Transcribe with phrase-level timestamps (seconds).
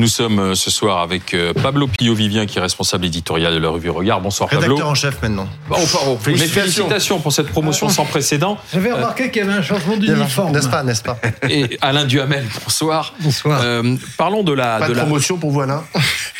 [0.00, 3.68] Nous sommes euh, ce soir avec euh, Pablo Pillot-Vivien, qui est responsable éditorial de la
[3.68, 4.22] revue Regard.
[4.22, 4.62] Bonsoir Pablo.
[4.62, 5.46] Rédacteur en chef maintenant.
[5.68, 6.16] Oh, pardon.
[6.16, 6.60] Félicitations.
[6.62, 8.56] félicitations pour cette promotion sans précédent.
[8.72, 10.52] J'avais remarqué qu'il y avait un changement d'uniforme.
[10.52, 11.18] N'est-ce pas, n'est-ce pas
[11.50, 13.12] Et Alain Duhamel, bonsoir.
[13.20, 13.60] Bonsoir.
[13.62, 14.78] Euh, parlons de la...
[14.78, 15.02] Pas de, de la...
[15.02, 15.84] promotion pour vous, Alain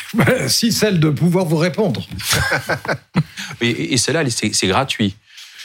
[0.47, 2.01] Si, celle de pouvoir vous répondre.
[3.61, 5.15] Et, et celle-là, c'est gratuit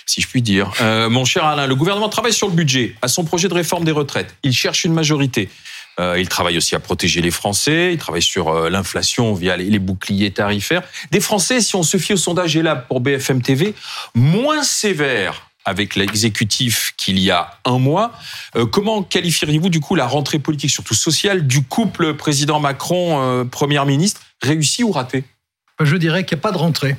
[0.07, 0.73] si je puis dire.
[0.81, 3.85] Euh, mon cher Alain, le gouvernement travaille sur le budget, à son projet de réforme
[3.85, 4.35] des retraites.
[4.43, 5.49] Il cherche une majorité.
[5.99, 7.93] Euh, il travaille aussi à protéger les Français.
[7.93, 10.83] Il travaille sur euh, l'inflation via les, les, boucliers tarifaires.
[11.11, 13.75] Des Français, si on se fie au sondage ELAB pour BFM TV,
[14.15, 18.13] moins sévères avec l'exécutif qu'il y a un mois.
[18.57, 24.21] Euh, comment qualifieriez-vous du coup la rentrée politique, surtout sociale, du couple président Macron-Première ministre,
[24.43, 25.25] réussie ou ratée
[25.81, 26.97] Je dirais qu'il n'y a pas de rentrée.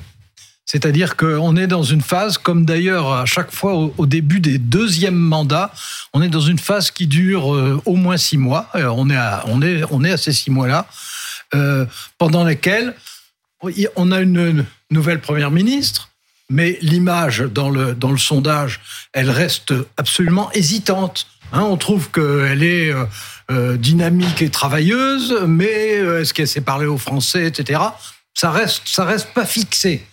[0.70, 5.16] C'est-à-dire qu'on est dans une phase, comme d'ailleurs à chaque fois au, début des deuxièmes
[5.16, 5.72] mandats,
[6.12, 8.68] on est dans une phase qui dure euh, au moins six mois.
[8.74, 10.86] Alors on, est à, ces six mois-là,
[11.54, 11.86] euh,
[12.18, 12.94] pendant lesquels
[13.96, 16.10] on a une nouvelle première ministre,
[16.50, 18.80] mais l'image dans le, sondage,
[19.14, 21.28] elle reste absolument hésitante.
[21.54, 23.06] Hein, on trouve qu'elle est euh,
[23.50, 27.80] euh, dynamique et travailleuse, mais est-ce qu'elle sait parler aux Français, etc.
[28.34, 30.04] Ça reste, ça reste pas fixé.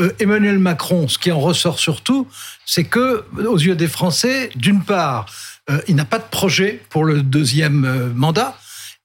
[0.00, 2.26] Euh, Emmanuel Macron, ce qui en ressort surtout,
[2.64, 5.26] c'est que, aux yeux des Français, d'une part,
[5.70, 8.56] euh, il n'a pas de projet pour le deuxième euh, mandat.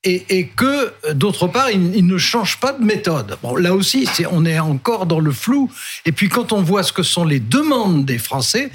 [0.07, 3.39] Et, que, d'autre part, il, ne change pas de méthode.
[3.57, 5.71] Là aussi, on est encore dans le flou.
[6.05, 8.69] Et puis, quand on voit ce que sont les demandes des Français,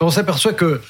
[0.00, 0.80] on s'aperçoit que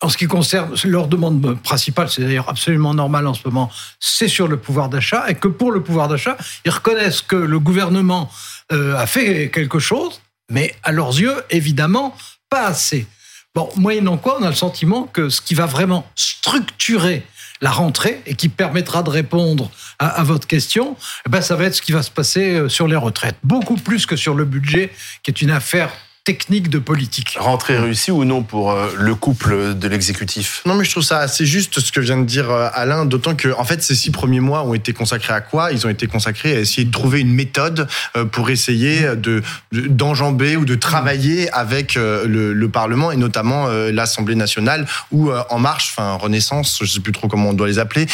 [0.00, 4.28] en ce qui concerne leur demande principale, c'est d'ailleurs absolument normal en ce moment, c'est
[4.28, 8.30] sur le pouvoir d'achat, et que pour le pouvoir d'achat, ils reconnaissent que le gouvernement
[8.70, 12.16] euh, a fait quelque chose, mais à leurs yeux, évidemment,
[12.48, 13.06] pas assez.
[13.54, 17.26] Bon, moyennant quoi, on a le sentiment que ce qui va vraiment structurer
[17.60, 20.96] la rentrée et qui permettra de répondre à, votre question,
[21.26, 23.36] eh ben, ça va être ce qui va se passer euh, sur les retraites.
[23.44, 24.90] Beaucoup plus que sur le budget,
[25.22, 25.92] qui est une affaire
[26.24, 27.36] technique de politique.
[27.38, 30.62] Rentrée réussie ou non pour euh, le couple de l'exécutif?
[30.66, 33.34] Non, mais je trouve ça assez juste ce que vient de dire euh, Alain, d'autant
[33.34, 35.72] que en fait ces six premiers mois ont été consacrés à quoi?
[35.72, 40.56] Ils ont été consacrés à essayer de trouver une méthode euh, pour essayer de d'enjamber
[40.56, 46.14] ou de travailler avec le, le Parlement et notamment l'Assemblée nationale où En Marche, enfin
[46.14, 48.06] Renaissance, je sais plus trop comment on doit les appeler,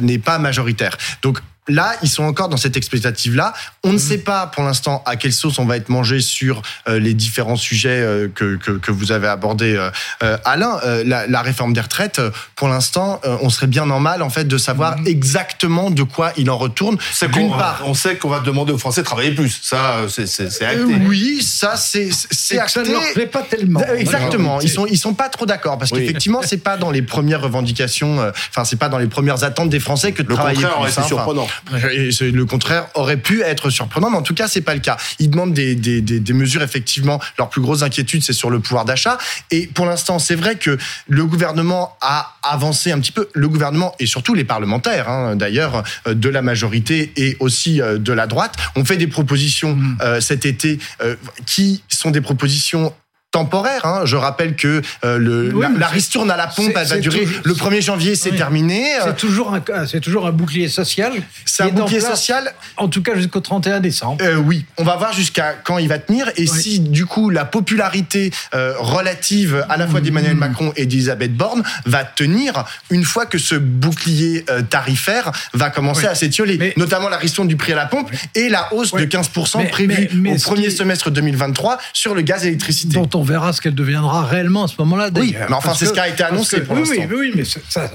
[0.00, 0.96] n'est pas majoritaire.
[1.22, 3.52] Donc Là, ils sont encore dans cette expectative-là.
[3.84, 3.98] On ne mmh.
[3.98, 7.56] sait pas pour l'instant à quelle sauce on va être mangé sur euh, les différents
[7.56, 9.76] sujets euh, que, que, que, vous avez abordés,
[10.22, 10.80] euh, Alain.
[11.04, 12.20] La, la, réforme des retraites,
[12.56, 15.06] pour l'instant, on serait bien normal en fait de savoir mmh.
[15.06, 16.98] exactement de quoi il en retourne.
[17.32, 19.60] D'une part, on sait qu'on va demander aux Français de travailler plus.
[19.62, 20.82] Ça, c'est acté.
[21.06, 22.10] oui, ça c'est
[22.58, 22.72] acté.
[22.72, 23.80] Ça ne leur plaît pas tellement.
[23.94, 24.60] Exactement.
[24.60, 26.00] Ils sont ils sont pas trop d'accord parce oui.
[26.00, 28.18] qu'effectivement c'est pas dans les premières revendications.
[28.50, 30.90] Enfin c'est pas dans les premières attentes des Français que de le travailler plus.
[30.90, 31.46] C'est surprenant.
[31.72, 34.96] Le contraire aurait pu être surprenant, mais en tout cas, c'est pas le cas.
[35.18, 37.20] Ils demandent des, des, des, des mesures, effectivement.
[37.38, 39.18] Leur plus grosse inquiétude, c'est sur le pouvoir d'achat.
[39.50, 40.78] Et pour l'instant, c'est vrai que
[41.08, 43.28] le gouvernement a avancé un petit peu.
[43.34, 48.26] Le gouvernement et surtout les parlementaires, hein, d'ailleurs, de la majorité et aussi de la
[48.26, 49.98] droite, ont fait des propositions mmh.
[50.02, 51.16] euh, cet été euh,
[51.46, 52.94] qui sont des propositions
[53.30, 53.86] temporaire.
[53.86, 54.02] Hein.
[54.04, 57.26] Je rappelle que euh, le, oui, la, la ristourne à la pompe, elle va durer
[57.44, 58.36] le 1er janvier, c'est oui.
[58.36, 58.84] terminé.
[59.04, 61.12] C'est toujours, un, c'est toujours un bouclier social.
[61.44, 62.52] C'est un bouclier social.
[62.76, 64.22] En tout cas, jusqu'au 31 décembre.
[64.22, 66.28] Euh, oui, on va voir jusqu'à quand il va tenir.
[66.36, 66.48] Et oui.
[66.48, 70.38] si, du coup, la popularité euh, relative à la fois d'Emmanuel mmh.
[70.38, 76.14] Macron et d'Elisabeth Borne va tenir une fois que ce bouclier tarifaire va commencer à
[76.14, 76.74] s'étioler.
[76.76, 80.08] Notamment la ristourne du prix à la pompe et la hausse de 15% mais, prévue
[80.14, 80.76] mais, au premier qui...
[80.76, 82.94] semestre 2023 sur le gaz et l'électricité.
[82.94, 85.10] Dont on verra ce qu'elle deviendra réellement à ce moment-là.
[85.14, 87.06] Oui, mais enfin, c'est ce qui a été annoncé que, pour oui, l'instant.
[87.10, 87.90] Oui, oui, mais ça,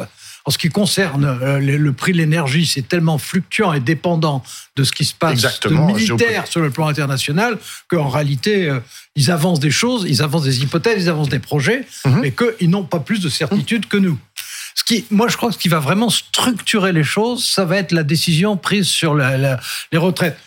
[0.46, 4.44] en ce qui concerne euh, le, le, prix de l'énergie, c'est tellement fluctuant et dépendant
[4.76, 8.80] de ce qui se passe Exactement, de militaire sur le plan international qu'en réalité, euh,
[9.16, 12.20] ils avancent des choses, ils avancent des hypothèses, ils avancent des projets, -hmm.
[12.22, 14.20] mais qu'ils n'ont pas plus de certitude que nous.
[14.76, 17.78] Ce qui, moi, je crois que ce qui va vraiment structurer les choses, ça va
[17.78, 19.60] être la décision prise sur la, la,
[19.92, 20.38] les retraites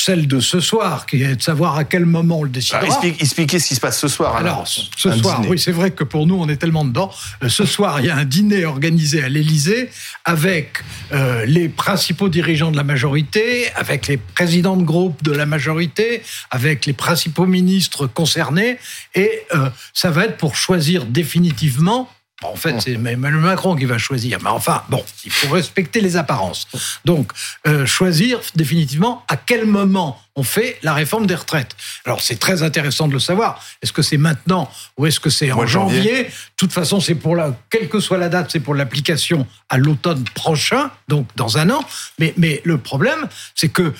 [0.00, 2.78] celle de ce soir, qui est de savoir à quel moment on le décidera.
[2.78, 4.36] Alors, explique, expliquez ce qui se passe ce soir.
[4.36, 5.48] Alors, alors ce soir, dîner.
[5.50, 7.10] oui, c'est vrai que pour nous, on est tellement dedans.
[7.42, 9.90] Euh, ce soir, il y a un dîner organisé à l'Élysée
[10.24, 15.46] avec euh, les principaux dirigeants de la majorité, avec les présidents de groupe de la
[15.46, 16.22] majorité,
[16.52, 18.78] avec les principaux ministres concernés,
[19.16, 22.08] et euh, ça va être pour choisir définitivement
[22.42, 24.38] en fait, c'est Emmanuel Macron qui va choisir.
[24.42, 26.68] Mais enfin, bon, il faut respecter les apparences.
[27.04, 27.32] Donc,
[27.66, 31.74] euh, choisir définitivement à quel moment on fait la réforme des retraites.
[32.04, 33.60] Alors, c'est très intéressant de le savoir.
[33.82, 36.24] Est-ce que c'est maintenant ou est-ce que c'est en janvier?
[36.24, 39.76] De toute façon, c'est pour la, quelle que soit la date, c'est pour l'application à
[39.76, 41.84] l'automne prochain, donc dans un an.
[42.20, 43.26] Mais, mais le problème,
[43.56, 43.92] c'est que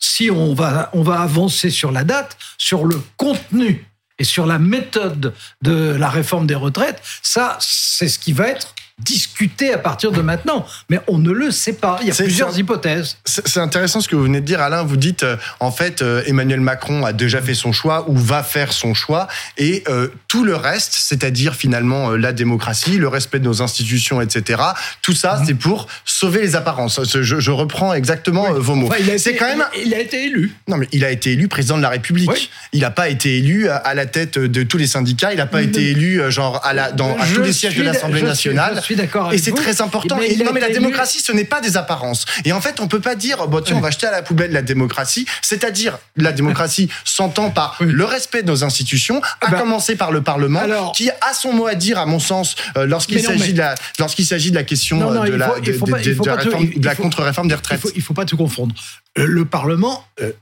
[0.00, 3.86] si on va, on va avancer sur la date, sur le contenu
[4.18, 8.74] et sur la méthode de la réforme des retraites, ça, c'est ce qui va être
[9.02, 10.64] discuté à partir de maintenant.
[10.88, 11.98] Mais on ne le sait pas.
[12.02, 13.16] Il y a plusieurs hypothèses.
[13.24, 14.82] C'est intéressant ce que vous venez de dire, Alain.
[14.84, 18.42] Vous dites, euh, en fait, euh, Emmanuel Macron a déjà fait son choix ou va
[18.42, 19.26] faire son choix,
[19.58, 24.62] et euh, tout le reste, c'est-à-dire finalement la démocratie, le respect de nos institutions, etc.
[25.02, 25.46] Tout ça, Mhm.
[25.46, 27.00] c'est pour sauver les apparences.
[27.04, 28.86] Je, je reprends exactement vos mots.
[28.86, 29.64] Enfin, il a c'est été- quand même.
[29.84, 30.54] il a été élu.
[30.68, 32.30] Non, mais il a été élu président de la République.
[32.30, 32.48] Oui.
[32.72, 35.32] Il n'a pas été élu à- la tête de tous les syndicats.
[35.32, 37.82] Il n'a pas été élu genre à, la, dans, à Je tous les sièges de
[37.82, 38.82] l'Assemblée nationale.
[38.84, 40.16] Je suis d'accord Et c'est très important.
[40.18, 42.26] Mais Et il non, mais la démocratie, ce n'est pas des apparences.
[42.44, 44.52] Et en fait, on peut pas dire, bon, tiens, on va jeter à la poubelle
[44.52, 45.26] la démocratie.
[45.42, 47.86] C'est-à-dire, la démocratie s'entend par Oui.
[47.90, 51.52] le respect de nos institutions, à bah, commencer par le Parlement, alors- qui a son
[51.54, 54.56] mot à dire, à mon sens, euh, lorsqu'il s'agit mais- de la, lorsqu'il s'agit de
[54.56, 57.54] la question Non, non, de il la, il de- de- il de- il contre-réforme des
[57.54, 57.80] Il retraites.
[57.80, 58.74] faut, il faut pas tout confondre.
[59.18, 60.32] Euh, Le Parlement, euh,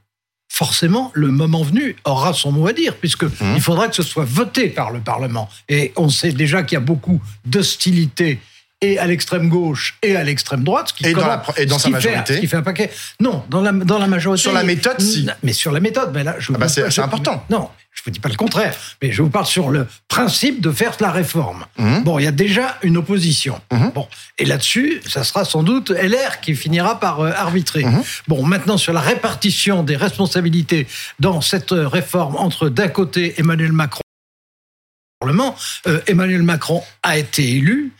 [0.52, 3.54] forcément, le moment venu, aura son mot à dire, puisque Mmh.
[3.56, 5.48] il faudra que ce soit voté par le Parlement.
[5.70, 8.38] Et on sait déjà qu'il y a beaucoup d'hostilité
[8.82, 11.78] et à l'extrême gauche et à l'extrême droite, ce qui Et dans la- et dans
[11.78, 12.34] sa fait- majorité.
[12.34, 12.90] ce qui fait un paquet.
[13.20, 14.42] Non, dans la, dans la majorité.
[14.42, 15.26] Sur la méthode, si.
[15.42, 17.44] Mais sur la méthode, mais là, je Ah bah, vous- c'est- important.
[17.48, 20.72] Non, je vous dis pas le contraire, mais je vous parle sur le principe de
[20.72, 21.64] faire la réforme.
[21.78, 22.02] Mhm.
[22.02, 23.60] Bon, il y a déjà une opposition.
[23.72, 23.92] Mhm.
[23.94, 24.08] Bon,
[24.38, 27.84] et là-dessus, ça sera sans doute LR qui finira par euh, arbitrer.
[27.84, 28.02] Mhm.
[28.26, 30.88] Bon, maintenant sur la répartition des responsabilités
[31.20, 35.54] dans cette euh, réforme entre d'un côté Emmanuel Macron et le Parlement,
[35.86, 37.92] euh, Emmanuel Macron a été élu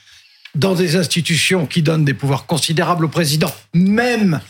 [0.55, 4.41] dans des institutions qui donnent des pouvoirs considérables au président, même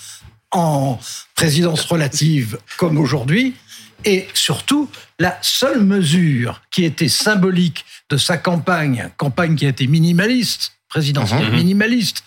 [0.51, 0.99] en
[1.35, 3.55] présidence relative comme aujourd'hui.
[4.05, 4.91] Et surtout,
[5.21, 11.51] la seule mesure qui était symbolique de sa campagne, campagne qui a été minimaliste, présidentielle
[11.51, 11.57] Mhm.
[11.57, 12.25] minimaliste,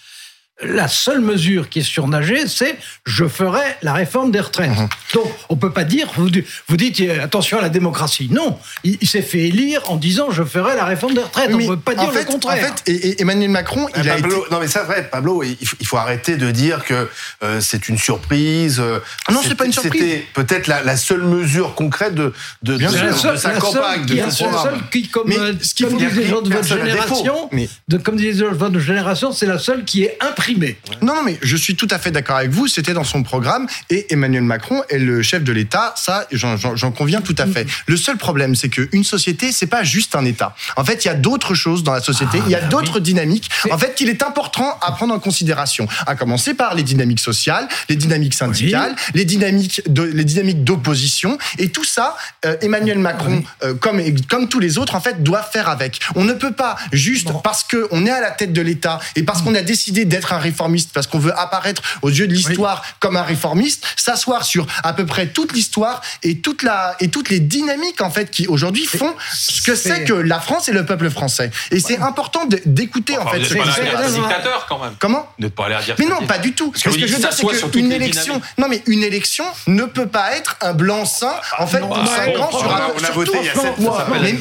[0.63, 4.69] la seule mesure qui est surnagée, c'est je ferai la réforme des retraites.
[4.71, 4.87] Mhm.
[5.15, 6.27] Donc, on peut pas dire, vous,
[6.67, 8.27] vous dites euh, attention à la démocratie.
[8.31, 11.49] Non, il, il s'est fait élire en disant je ferai la réforme des retraites.
[11.55, 12.71] Mais on peut pas dire fait, le contraire.
[12.73, 14.21] En fait, et, et Emmanuel Macron, il a été.
[14.23, 17.07] Pablo, Non mais c'est vrai, Pablo, il faut, il faut arrêter de dire que
[17.43, 18.79] euh, c'est une surprise.
[18.81, 20.01] euh, Ah non, c'est pas une c'était- surprise.
[20.03, 22.33] C'était peut-être la, la seule mesure concrète de,
[22.63, 22.89] de, de- sûr.
[22.91, 24.63] de la seule, sa la seule campagne, qui, de son programme.
[24.79, 27.49] seule qui, comme, Mais euh, ce qu'il comme faut disent les gens de votre génération,
[27.53, 30.77] Mais- de, comme disent les gens de votre génération, c'est la seule qui est imprimée.
[31.01, 32.67] Non, non, mais je suis tout à fait d'accord avec vous.
[32.67, 35.93] C'était dans son programme et Emmanuel Macron est le chef de l'État.
[35.97, 37.65] Ça, j'en- conviens tout à fait.
[37.87, 40.55] Le seul problème, c'est qu'une société, c'est pas juste un État.
[40.75, 42.39] En fait, il y a d'autres choses dans la société.
[42.45, 43.49] il y a bah d'autres dynamiques.
[43.71, 45.87] En fait, qu'il est important à prendre en considération.
[46.07, 51.37] À commencer par les dynamiques sociales, les dynamiques syndicales, les dynamiques de, les dynamiques d'opposition
[51.57, 52.15] et tout ça.
[52.45, 55.99] euh, Emmanuel Macron, euh, comme comme tous les autres, en fait, doit faire avec.
[56.15, 57.39] On ne peut pas juste Bon.
[57.39, 60.33] parce que on est à la tête de l'État et parce qu'on a décidé d'être
[60.33, 64.65] un réformiste, parce qu'on veut apparaître aux yeux de l'histoire comme un réformiste, s'asseoir sur
[64.83, 68.47] à peu près toute l'histoire et toute la et toutes les dynamiques en fait qui
[68.47, 71.51] aujourd'hui font ce que c'est que la France et le peuple français.
[71.69, 73.99] Et c'est important d'écouter en Enfin, fait vous ce n'êtes pas qui allé se à
[74.01, 74.13] passe.
[74.13, 74.95] dire dictateur quand même.
[74.99, 76.71] Comment n'êtes pas allé à dire mais non, pas du tout.
[76.71, 79.83] Parce que Ce que je veux dire, c'est qu'une élection, non mais une élection ne
[79.85, 82.91] peut pas être un blanc-seing en fait pour bah, ans sur on a- un.
[82.99, 83.53] on a voté il y a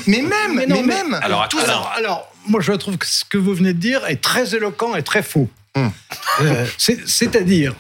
[0.06, 1.18] Mais, même, Mais même.
[1.22, 1.90] Alors, tout ça.
[1.96, 5.02] Alors, moi, je trouve que ce que vous venez de dire est très éloquent et
[5.02, 5.48] très faux.
[5.76, 5.90] Hum.
[6.42, 7.74] Euh, c'est- C'est-à-dire,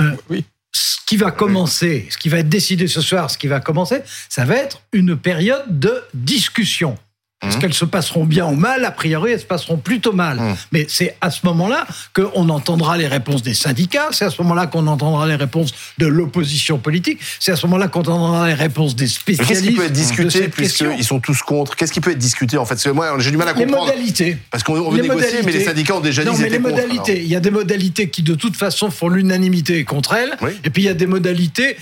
[0.00, 0.44] euh, Oui.
[0.72, 4.02] Ce qui va commencer, ce qui va être décidé ce soir, ce qui va commencer,
[4.28, 6.96] ça va être une période de discussion.
[7.42, 7.60] Est-ce Hum.
[7.62, 10.38] qu'elles se passeront bien ou mal A priori, elles se passeront plutôt mal.
[10.38, 10.54] Hum.
[10.72, 14.66] Mais c'est à ce moment-là qu'on entendra les réponses des syndicats, c'est à ce moment-là
[14.66, 18.94] qu'on entendra les réponses de l'opposition politique, c'est à ce moment-là qu'on entendra les réponses
[18.94, 19.48] des spécialistes.
[19.48, 21.76] Qu'est-ce qui peut être discuté puisqu'ils sont tous contre?
[21.76, 22.74] Qu'est-ce qui peut être discuté en fait?
[22.74, 23.86] Parce que moi j'ai du mal à Les comprendre.
[23.86, 24.36] modalités.
[24.50, 25.64] Parce qu'on on veut Les négocier, mais les modalités.
[25.64, 26.70] syndicats ont déjà dit Non, mais les contre.
[26.70, 27.20] modalités.
[27.22, 30.36] Il y a des modalités qui, de toute façon, font l'unanimité contre elles.
[30.42, 30.50] Oui.
[30.64, 31.76] Et puis, il y a des modalités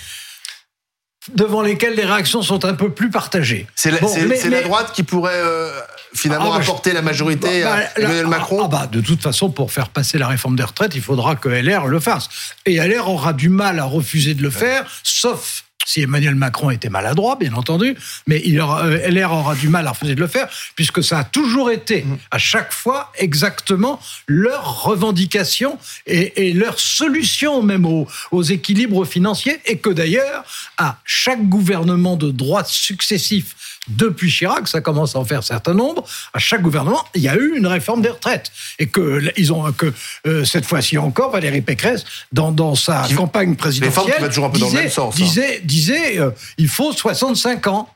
[1.35, 3.67] devant lesquelles les réactions sont un peu plus partagées.
[3.75, 5.71] C'est la, Bon, mais- droite qui pourrait euh,
[6.15, 8.63] finalement Ah, bah, je- apporter la majorité Bah, à là- Emmanuel Macron.
[8.65, 11.49] Ah bah, de toute façon, pour faire passer la réforme des retraites, il faudra que
[11.49, 12.29] LR le fasse.
[12.67, 16.91] Et LR aura du mal à refuser de le faire, sauf si Emmanuel Macron était
[16.91, 20.27] maladroit, bien entendu, mais il aura, euh, LR aura du mal à refuser de le
[20.27, 22.19] faire, puisque ça a toujours été, Mm.
[22.31, 29.61] à chaque fois, exactement leur revendication et, et leur solution même aux, aux équilibres financiers,
[29.67, 30.45] et que d'ailleurs,
[30.77, 33.55] à chaque gouvernement de droite successif
[33.89, 36.05] depuis Chirac, ça commence à en faire un certain nombre,
[36.35, 38.51] à chaque gouvernement, il y a eu une réforme des retraites.
[38.79, 39.93] Et que, ils ont, que
[40.27, 44.51] euh, cette fois-ci encore, Valérie Pécresse, dans, dans sa Qui- campagne présidentielle, va toujours un
[44.51, 45.17] peu dans le disait, même sens, hein.
[45.25, 47.89] disait, disait, euh, il faut 65 ans.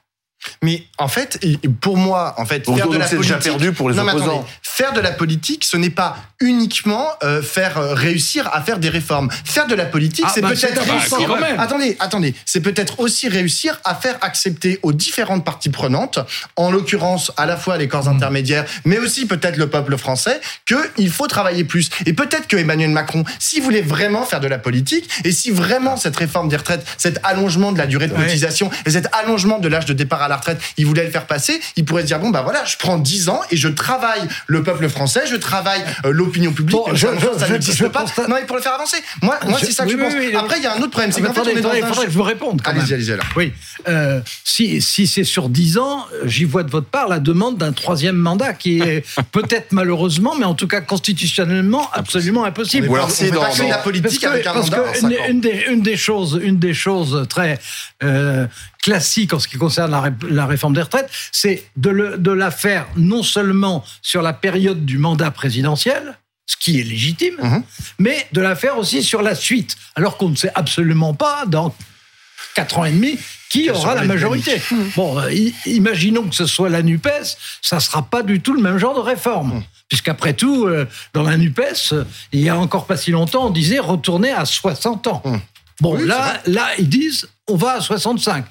[0.61, 1.39] Mais en fait,
[1.81, 4.27] pour moi, en fait, faire de la déjà politique, perdu pour les non, mais opposants.
[4.41, 8.79] attendez, faire de la politique, ce n'est pas uniquement euh, faire euh, réussir à faire
[8.79, 9.31] des réformes.
[9.45, 10.83] Faire de la politique, Ah, c'est bah, peut-être.
[11.59, 16.19] Attendez, attendez, c'est peut-être aussi réussir à faire accepter aux différentes parties prenantes,
[16.57, 20.75] en l'occurrence à la fois les corps intermédiaires, mais aussi peut-être le peuple français, que
[20.99, 21.89] il faut travailler plus.
[22.07, 25.97] Et peut-être que Emmanuel Macron, s'il voulait vraiment faire de la politique, et si vraiment
[25.97, 28.27] cette réforme des retraites, cet allongement de la durée de Ouais.
[28.27, 31.27] cotisation et cet allongement de l'âge de départ à la retraite, il voulait le faire
[31.27, 34.21] passer, il pourrait se dire bon bah voilà, je prends 10 ans et je travaille
[34.49, 36.77] le peuple français, je travaille euh, l'opinion publique.
[36.77, 38.05] Bon, mais je- ça, je- ça je- n'existe pas.
[38.29, 38.97] Non, il pour le faire avancer.
[39.23, 40.13] Moi, c'est ça que oui, je pense.
[40.15, 40.37] oui, oui.
[40.37, 41.69] Après, il y a un autre problème, c'est Ah, qu'en fait, attendez, on est dans
[41.71, 42.63] attendez, un faudrait que je vous réponde.
[42.65, 43.25] Allez-y, allez-y alors.
[43.37, 43.53] Oui,
[43.89, 47.73] euh, si, si c'est sur 10 ans, j'y vois de votre part la demande d'un
[47.73, 52.89] troisième mandat qui est peut-être malheureusement, mais en tout cas constitutionnellement absolument impossible.
[52.89, 54.83] Ou alors peut dans- la politique avec un mandat.
[55.29, 55.41] une,
[55.83, 57.59] des, choses, une des choses très
[58.03, 58.47] euh,
[58.83, 62.31] classiques en ce qui concerne la, ré- la réforme des retraites, c'est de, le- de
[62.33, 66.19] la faire non seulement sur la période du mandat présidentiel,
[66.53, 67.63] ce qui est légitime, Mhm.
[67.99, 71.75] mais de la faire aussi sur la suite, alors qu'on ne sait absolument pas dans
[72.55, 73.19] quatre ans et demi
[73.49, 74.61] qui aura la majorité.
[74.97, 75.31] Bon, euh,
[75.67, 79.01] imaginons que ce soit la NUPES, ça sera pas du tout le même genre de
[79.01, 79.59] réforme.
[79.59, 79.63] Mmh.
[79.89, 83.51] Puisqu'après tout, euh, dans la NUPES, euh, il y a encore pas si longtemps, on
[83.51, 85.23] disait retourner à 60 ans.
[85.81, 88.45] Bon, Oui, là, là, ils disent on va à 65.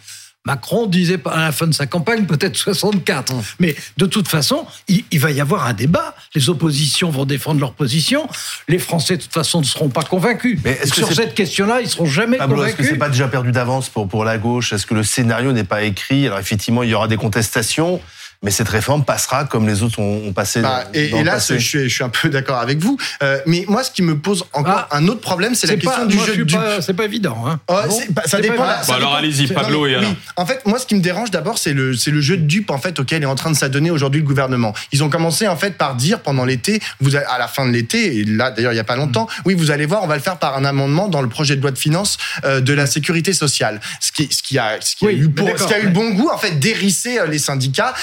[0.46, 3.34] Macron disait à la fin de sa campagne peut-être 64.
[3.34, 3.42] Mmh.
[3.60, 6.16] Mais de toute façon, il, il va y avoir un débat.
[6.34, 8.28] Les oppositions vont défendre leur position.
[8.68, 10.60] Les Français, de toute façon, ne seront pas convaincus.
[10.64, 12.94] Mais que Sur cette question-là, ils seront jamais Pablo, est-ce que convaincus.
[12.94, 14.74] c'est pas déjà perdu d'avance pour, pour la gauche?
[14.74, 16.26] Est-ce que le scénario n'est pas écrit?
[16.26, 18.02] Alors effectivement, il y aura des contestations,
[18.44, 20.62] mais cette réforme passera comme les autres ont, ont passé.
[20.62, 21.60] Bah, dans- et, dans et le là, passé.
[21.60, 22.98] je suis, je suis un peu d'accord avec vous.
[23.22, 24.98] Euh, mais moi, ce qui me pose encore Ah.
[24.98, 26.56] un autre problème, c'est la question pas, du moi, jeu du.
[26.82, 27.38] C'est pas évident.
[27.48, 27.60] Hein.
[27.68, 28.66] Oh, Ah bon c'est pas- ça pas dépend.
[28.66, 29.14] ça Bon, alors, dépend.
[29.16, 30.08] allez-y, Pablo et Alain.
[30.10, 30.16] oui.
[30.38, 32.72] En fait, moi, ce qui me dérange d'abord, c'est le, c'est le jeu de dupe
[32.72, 34.74] en fait auquel est en train de s'adonner aujourd'hui le gouvernement.
[34.92, 37.72] Ils ont commencé en fait par dire pendant l'été, vous a- à la fin de
[37.72, 40.16] l'été, et là d'ailleurs il y a pas longtemps, oui, vous allez voir, on va
[40.16, 42.88] le faire par un amendement dans le projet de loi de finances euh, de la
[42.88, 43.80] sécurité sociale.
[44.00, 45.80] Ce qui, ce qui a, ce qui a eu mais pour, ce d'accord, qui a
[45.80, 47.94] eu le mais- bon goût en fait d'hérisser euh, les syndicats.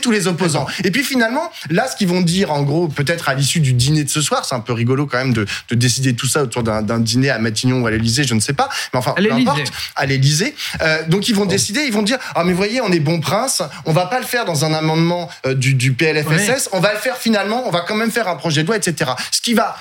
[0.00, 0.66] Tous les opposants.
[0.84, 4.04] Et puis finalement, là, ce qu'ils vont dire, en gros, peut-être à l'issue du dîner
[4.04, 6.62] de ce soir, c'est un peu rigolo quand même de, de décider tout ça autour
[6.62, 9.72] d'un dîner à Matignon ou à l'Élysée, je ne sais pas, mais enfin, peu importe,
[9.96, 10.54] à l'Élysée.
[10.80, 13.62] Euh, donc ils vont décider, ils vont dire, ah mais voyez, on est bon prince,
[13.84, 16.98] on va pas le faire dans un amendement euh, du, du PLFSS, on va le
[16.98, 19.12] faire finalement, on va quand même faire un projet de loi, etc.
[19.30, 19.76] Ce qui va,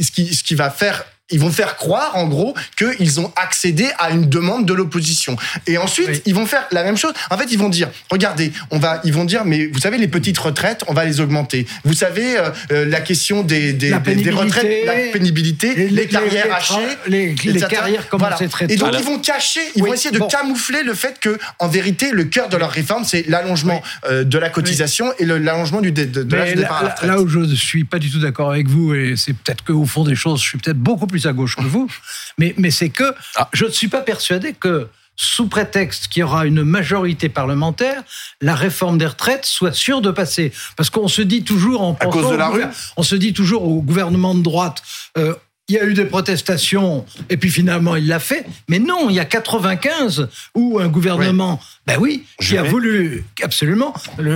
[0.00, 3.88] ce qui, ce qui va faire ils vont faire croire, en gros, qu'ils ont accédé
[3.98, 5.36] à une demande de l'opposition.
[5.66, 6.22] Et ensuite, Oui.
[6.26, 7.12] ils vont faire la même chose.
[7.30, 10.06] En fait, ils vont dire, regardez, on va, ils vont dire, mais vous savez, les
[10.06, 11.66] petites retraites, on va les augmenter.
[11.84, 15.88] Vous savez, euh, euh, la question des, des, La des- des retraites, la pénibilité, les,
[15.88, 18.74] les- carrières les hachées, les- carrières, comment c'est traité.
[18.74, 19.00] Et donc, Voilà.
[19.02, 20.28] ils vont cacher, ils Oui, vont essayer de bon.
[20.28, 24.38] camoufler le fait que, en vérité, le cœur de leur réforme, c'est l'allongement euh, de
[24.38, 27.10] la cotisation et l'allongement du de, de l'âge de départ à la là, retraite.
[27.10, 29.84] là où je ne suis pas du tout d'accord avec vous, et c'est peut-être qu'au
[29.86, 31.88] fond des choses, je suis peut-être beaucoup plus à gauche que vous,
[32.38, 33.48] mais, mais c'est que Ah.
[33.52, 38.02] je ne suis pas persuadé que, sous prétexte qu'il y aura une majorité parlementaire,
[38.42, 40.52] la réforme des retraites soit sûre de passer.
[40.76, 42.64] Parce qu'on se dit toujours en À cause de la rue
[42.98, 44.82] on se dit toujours au gouvernement de droite.
[45.16, 45.34] euh,
[45.68, 48.46] il y a eu des protestations et puis finalement il l'a fait.
[48.68, 53.92] Mais non, il y a 95 où un gouvernement, ben oui, qui a voulu absolument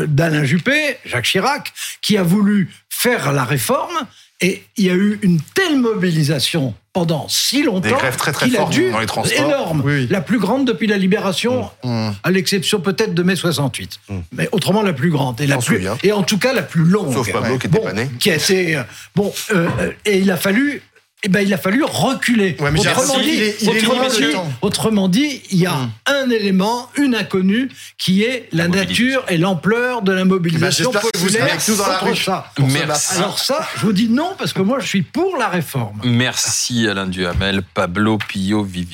[0.08, 1.72] d'Alain Juppé, Jacques Chirac,
[2.02, 4.06] qui a voulu faire la réforme
[4.40, 8.46] et il y a eu une telle mobilisation pendant si longtemps Des grèves très, très
[8.46, 9.44] qu'il a fortes dû dans les transports.
[9.46, 12.08] énorme, Oui, la plus grande depuis la libération, Mmh.
[12.24, 14.00] à l'exception peut-être de mai 68,
[14.32, 15.96] mais autrement la plus grande et la plus souviens.
[16.02, 17.12] et en tout cas la plus longue.
[17.12, 18.10] Sauf Pablo qui était Bon, pas né.
[18.18, 18.82] qui a été euh,
[19.14, 20.82] bon euh, euh, et il a fallu
[21.22, 22.56] eh ben, il a fallu reculer.
[22.60, 24.52] Ouais, mais j'ai autrement, dit, est- il est autrement, loin de dit, temps.
[24.62, 25.90] autrement dit, il y a Mm.
[26.06, 29.04] un élément, une inconnue, qui est la, mobilisation.
[29.18, 32.10] nature et l'ampleur de la mobilisation que vous serez populaire avec nous dans la contre
[32.12, 32.16] rue.
[32.16, 32.52] ça.
[32.58, 33.16] Merci.
[33.16, 36.00] Alors ça, je vous dis non, parce que moi, je suis pour la réforme.
[36.04, 38.90] Merci Alain Duhamel, Pablo Pillot, Vivien.